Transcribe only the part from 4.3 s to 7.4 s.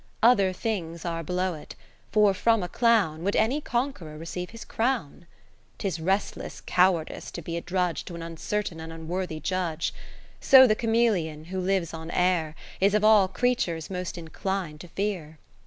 his crown? 'Tis restless cowardice